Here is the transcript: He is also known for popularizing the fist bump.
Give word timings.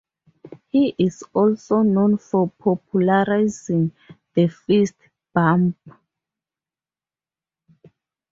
He 0.69 0.95
is 0.97 1.21
also 1.31 1.83
known 1.83 2.17
for 2.17 2.49
popularizing 2.59 3.91
the 4.33 4.47
fist 4.47 4.95
bump. 5.31 5.77